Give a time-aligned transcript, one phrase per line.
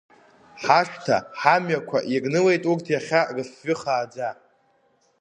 [0.63, 4.29] Ҳашҭа, ҳамҩақәа ирнылеит урҭ иахьа рыфҩы хааӡа!